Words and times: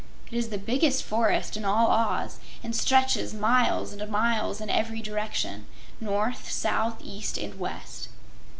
It 0.25 0.33
is 0.35 0.49
the 0.49 0.57
biggest 0.57 1.03
forest 1.03 1.55
in 1.55 1.63
all 1.63 1.89
Oz 1.91 2.39
and 2.63 2.75
stretches 2.75 3.35
miles 3.35 3.93
and 3.93 4.09
miles 4.11 4.59
in 4.59 4.67
every 4.71 4.99
direction 4.99 5.67
north, 5.99 6.49
south, 6.49 6.95
east 7.01 7.37
and 7.37 7.59
west. 7.59 8.09